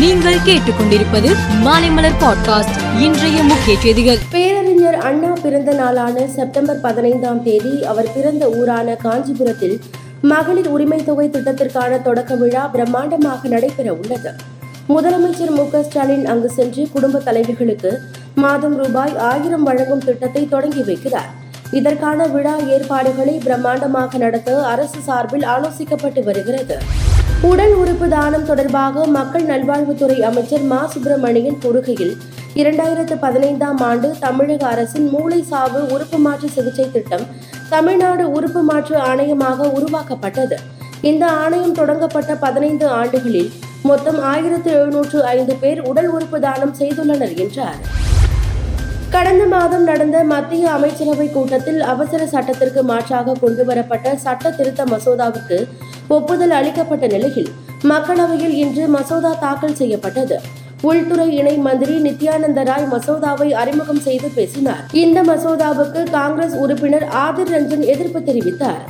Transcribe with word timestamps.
நீங்கள் 0.00 0.36
கேட்டுக்கொண்டிருப்பது 0.46 1.30
மாலைமலர் 1.64 2.14
பாட்காஸ்ட் 2.20 3.00
இன்றைய 3.00 3.42
முக்கிய 3.42 3.78
செய்திகள். 3.80 4.18
பேரறிஞர் 4.30 4.94
அண்ணா 4.94 5.32
பிறந்த 5.42 5.72
நாளான 5.72 6.26
செப்டம்பர் 6.26 6.80
பதினைந்தாம் 6.80 7.42
தேதி 7.42 7.84
அவர் 7.84 8.12
பிறந்த 8.14 8.48
ஊரான 8.48 8.94
காஞ்சிபுரத்தில் 8.94 9.80
மகளிர் 10.22 10.68
உரிமை 10.68 11.04
தொகை 11.04 11.28
திட்டத்திற்கான 11.28 12.02
தொடக்க 12.02 12.34
விழா 12.34 12.70
பிரம்மாண்டமாக 12.74 13.48
நடைபெற 13.48 13.94
உள்ளது. 13.94 14.32
முதலமைச்சர் 14.88 15.50
மு 15.50 15.82
ஸ்டாலின் 15.82 16.26
அங்கு 16.26 16.50
சென்று 16.50 16.88
குடும்ப 16.92 17.18
தலைவிகளுக்கு 17.18 17.92
மாதம் 18.34 18.76
ரூபாய் 18.76 19.18
ஆயிரம் 19.18 19.62
வழங்கும் 19.62 20.04
திட்டத்தை 20.04 20.48
தொடங்கி 20.48 20.80
வைக்கிறார். 20.80 21.30
இதற்கான 21.70 22.26
விழா 22.26 22.56
ஏற்பாடுகளை 22.56 23.40
பிரம்மாண்டமாக 23.44 24.18
நடத்த 24.18 24.66
அரசு 24.66 25.00
சார்பில் 25.00 25.42
ஆலோசிக்கப்பட்டு 25.42 26.24
வருகிறது. 26.24 26.78
உடல் 27.48 27.74
உறுப்பு 27.74 28.08
தானம் 28.08 28.44
தொடர்பாக 28.44 29.04
மக்கள் 29.06 29.42
நல்வாழ்வுத்துறை 29.42 30.20
அமைச்சர் 30.20 30.62
மா. 30.62 30.86
சுப்பிரமணியன் 30.86 31.56
கூறுகையில் 31.62 32.12
இரண்டாயிரத்து 32.54 33.14
பதினைந்தாம் 33.20 33.80
ஆண்டு 33.80 34.14
தமிழக 34.20 34.66
அரசின் 34.66 35.08
மூளை 35.08 35.42
சாவு 35.42 35.86
உறுப்பு 35.86 36.18
மாற்று 36.18 36.48
சிகிச்சை 36.48 36.90
திட்டம் 36.90 37.26
தமிழ்நாடு 37.68 38.30
உறுப்பு 38.30 38.62
மாற்று 38.62 38.96
ஆணையமாக 38.96 39.70
உருவாக்கப்பட்டது. 39.72 40.58
இந்த 41.00 41.26
ஆணையம் 41.26 41.72
தொடங்கப்பட்ட 41.72 42.34
பதினைந்து 42.34 42.88
ஆண்டுகளில் 42.88 43.50
மொத்தம் 43.82 44.22
ஆயிரத்து 44.22 44.70
எழுநூற்று 44.72 45.24
ஐந்து 45.24 45.56
பேர் 45.56 45.80
உடல் 45.80 46.08
உறுப்பு 46.08 46.40
தானம் 46.40 46.74
செய்துள்ளனர் 46.78 47.34
என்றார். 47.36 47.78
கடந்த 49.10 49.46
மாதம் 49.46 49.84
நடந்த 49.84 50.24
மத்திய 50.24 50.70
அமைச்சரவை 50.70 51.30
கூட்டத்தில் 51.30 51.80
அவசர 51.80 52.26
சட்டத்திற்கு 52.26 52.82
மாற்றாக 52.82 53.32
கொண்டுவரப்பட்ட 53.40 54.16
சட்ட 54.16 54.50
திருத்த 54.50 54.84
மசோதாவுக்கு 54.84 55.68
ஒப்புதல் 56.14 56.54
அளிக்கப்பட்ட 56.58 57.06
நிலையில் 57.06 57.50
மக்களவையில் 57.90 58.54
இன்று 58.62 58.84
மசோதா 58.88 59.30
தாக்கல் 59.44 59.76
செய்யப்பட்டது. 59.80 60.36
உள்துறை 60.82 61.26
இணை 61.36 61.52
மந்திரி 61.66 61.96
நித்யானந்த 62.06 62.60
ராய் 62.64 62.86
மசோதாவை 62.92 63.48
அறிமுகம் 63.62 64.02
செய்து 64.06 64.28
பேசினார். 64.28 64.82
இந்த 65.02 65.22
மசோதாவுக்கு 65.22 66.00
காங்கிரஸ் 66.10 66.56
உறுப்பினர் 66.62 67.06
ஆதிர் 67.24 67.52
ரஞ்சன் 67.54 67.84
எதிர்ப்பு 67.94 68.20
தெரிவித்தார். 68.28 68.82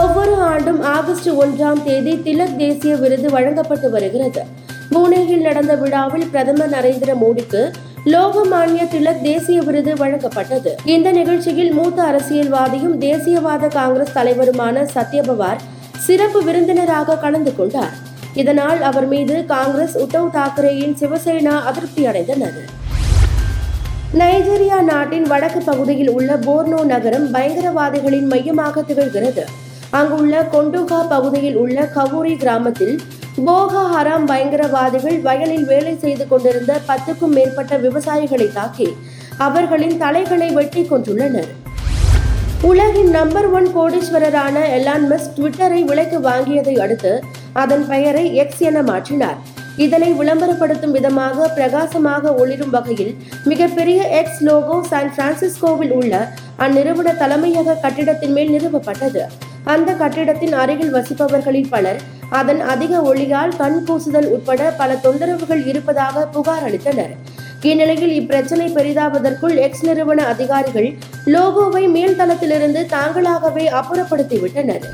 ஒவ்வொரு 0.00 0.34
ஆண்டும் 0.50 0.80
ஆகஸ்ட் 0.96 1.30
ஒன்றாம் 1.44 1.82
தேதி 1.82 2.14
திலக் 2.26 2.56
தேசிய 2.56 2.96
விருது 2.96 3.30
வழங்கப்பட்டு 3.30 3.90
வருகிறது. 3.90 4.44
புனேயில் 4.94 5.46
நடந்த 5.48 5.74
விழாவில் 5.74 6.28
பிரதமர் 6.28 6.70
நரேந்திர 6.70 7.12
மோடிக்கு 7.24 7.62
லோகமானிய 8.04 8.84
திலக் 8.84 9.22
தேசிய 9.22 9.60
விருது 9.62 9.94
வழங்கப்பட்டது. 9.94 10.68
இந்த 10.84 11.12
நிகழ்ச்சியில் 11.12 11.72
மூத்த 11.72 12.02
அரசியல்வாதியும் 12.02 13.00
தேசியவாத 13.00 13.68
காங்கிரஸ் 13.68 14.16
தலைவருமான 14.16 14.86
சத்யபவார் 14.94 15.60
சிறப்பு 15.98 16.42
விருந்தினராக 16.42 17.16
கலந்து 17.16 17.56
கொண்டார். 17.56 17.92
இதனால் 18.34 18.82
அவர் 18.82 19.06
மீது 19.06 19.44
காங்கிரஸ் 19.44 19.98
உத்தவ் 19.98 20.30
தாக்கரேயின் 20.32 20.96
சிவசேனா 21.00 21.62
அதிருப்தி 21.62 22.06
அடைந்தனர். 22.06 22.58
நைஜீரியா 24.18 24.82
நாட்டின் 24.82 25.22
வடக்கு 25.22 25.62
பகுதியில் 25.62 26.10
உள்ள 26.10 26.36
போர்னோ 26.36 26.84
நகரம் 26.84 27.34
பயங்கரவாதிகளின் 27.34 28.26
மையமாக 28.26 28.80
திகழ்கிறது. 28.80 29.44
அங்குள்ள 29.90 30.48
கொண்டுகா 30.52 31.06
பகுதியில் 31.08 31.56
உள்ள 31.56 31.88
கவூரி 31.94 32.36
கிராமத்தில் 32.36 33.00
போகா 33.36 33.82
ஹராம் 33.92 34.26
பயங்கரவாதிகள் 34.30 35.18
வயலில் 35.20 35.64
வேலை 35.64 35.92
செய்து 35.98 36.24
கொண்டிருந்த 36.28 36.72
பத்துக்கும் 36.88 37.32
மேற்பட்ட 37.36 37.76
விவசாயிகளை 37.78 38.48
தாக்கி 38.52 38.88
அவர்களின் 39.46 39.96
தலைகளை 40.02 40.48
வெட்டி 40.52 40.82
கொண்டுள்ளனர் 40.90 41.48
உலகின் 42.70 43.10
நம்பர் 43.10 43.48
ஒன் 43.58 43.68
கோடீஸ்வரரான 43.76 44.56
எலான் 44.76 45.06
மஸ்க் 45.12 45.32
ட்விட்டரை 45.38 45.80
விலைக்கு 45.84 46.20
வாங்கியதை 46.28 46.74
அடுத்து 46.84 47.22
அதன் 47.52 47.86
பெயரை 47.86 48.34
எக்ஸ் 48.42 48.62
என 48.68 48.82
மாற்றினார். 48.82 49.38
இதனை 49.76 50.12
விளம்பரப்படுத்தும் 50.20 50.94
விதமாக 50.96 51.48
பிரகாசமாக 51.56 52.34
ஒளிரும் 52.42 52.70
வகையில் 52.70 53.12
மிகப்பெரிய 53.50 54.02
எக்ஸ் 54.20 54.40
லோகோ 54.48 54.76
சான் 54.90 55.12
பிரான்சிஸ்கோவில் 55.16 55.94
உள்ள 55.98 56.28
அந்நிறுவன 56.58 57.14
தலைமையக 57.22 57.78
கட்டிடத்தின் 57.80 58.32
மேல் 58.32 58.52
நிறுவப்பட்டது. 58.56 59.22
அந்த 59.64 59.92
கட்டிடத்தின் 59.92 60.52
அருகில் 60.52 60.94
வசிப்பவர்களில் 60.96 61.70
பலர் 61.70 62.00
அதன் 62.38 62.60
அதிக 62.60 63.00
ஒளியால் 63.00 63.56
கண் 63.56 63.84
கூசுதல் 63.88 64.28
உட்பட 64.34 64.62
பல 64.78 64.92
தொந்தரவுகள் 65.04 65.66
இருப்பதாக 65.66 66.26
புகார் 66.26 66.64
அளித்தனர். 66.68 67.12
இந்நிலையில் 67.60 68.14
இப்பிரச்சனை 68.20 68.66
பெரிதாவதற்குள் 68.76 69.56
எக்ஸ் 69.56 69.84
நிறுவன 69.84 70.24
அதிகாரிகள் 70.24 70.88
லோகோவை 71.26 71.84
மேல்தளத்திலிருந்து 71.96 72.80
தாங்களாகவே 72.94 73.66
அப்புறப்படுத்திவிட்டனர். 73.80 74.84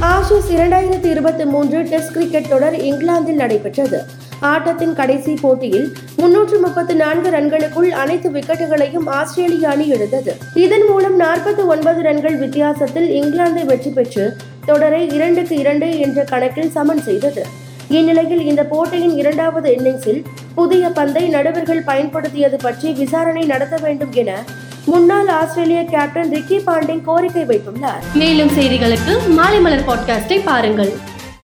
ஆஷஸ் 0.00 0.50
இரண்டாயிரத்தி 0.56 1.04
இருபத்தி 1.04 1.44
மூன்று 1.44 1.82
டெஸ்ட் 1.82 2.12
கிரிக்கெட் 2.12 2.48
தொடர் 2.48 2.76
இங்கிலாந்தில் 2.80 3.40
நடைபெற்றது. 3.42 4.00
ஆட்டத்தின் 4.40 4.94
கடைசி 4.94 5.34
போட்டியில் 5.42 5.86
முன்னூற்று 6.16 6.58
முப்பத்தி 6.58 6.94
நான்கு 6.94 7.30
ரன்களுக்குள் 7.30 7.88
அனைத்து 8.02 8.30
விக்கெட்டுகளையும் 8.30 9.06
ஆஸ்திரேலிய 9.06 9.68
அணி 9.68 9.88
எடுத்தது. 9.88 10.34
இதன் 10.54 10.86
மூலம் 10.88 11.20
நாற்பத்தி 11.20 11.64
ஒன்பது 11.66 12.02
ரன்கள் 12.02 12.36
வித்தியாசத்தில் 12.36 13.08
இங்கிலாந்தை 13.22 13.64
வெற்றி 13.64 13.90
பெற்று 13.90 14.36
தொடரை 14.66 15.08
இரண்டுக்கு 15.08 15.56
இரண்டு 15.56 15.98
என்ற 15.98 16.24
கணக்கில் 16.24 16.70
சமன் 16.70 17.02
செய்தது. 17.02 17.46
இந்நிலையில் 17.88 18.44
இந்த 18.46 18.64
போட்டியின் 18.64 19.16
இரண்டாவது 19.16 19.74
இன்னிங்ஸில் 19.78 20.24
புதிய 20.54 20.88
பந்தை 20.88 21.28
நடுவர்கள் 21.28 21.82
பயன்படுத்தியது 21.82 22.56
பற்றி 22.56 22.92
விசாரணை 22.92 23.44
நடத்த 23.44 23.76
வேண்டும் 23.82 24.12
என 24.12 24.42
முன்னாள் 24.84 25.28
ஆஸ்திரேலிய 25.28 25.84
கேப்டன் 25.84 26.32
ரிக்கி 26.32 26.58
பாண்டிங் 26.58 27.04
கோரிக்கை 27.04 27.44
வைத்துள்ளார். 27.44 28.02
மேலும் 28.14 28.48
செய்திகளுக்கு 28.48 29.14
மாலை 29.28 29.60
மலர் 29.60 29.86
பாட்காஸ்டை 29.86 30.40
பாருங்கள். 30.44 30.92